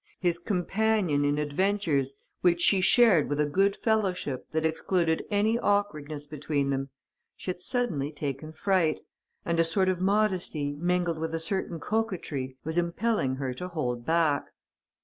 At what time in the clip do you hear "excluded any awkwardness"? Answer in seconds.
4.65-6.25